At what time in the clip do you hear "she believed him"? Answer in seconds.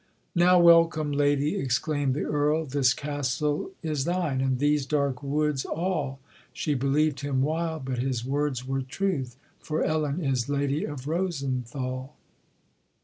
6.51-7.43